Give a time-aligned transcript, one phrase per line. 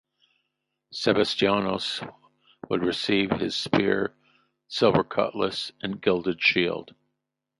[0.91, 2.01] Sebestyanos
[2.69, 4.15] would receive his spear,
[4.67, 6.95] silver cutlass, and gilded shield.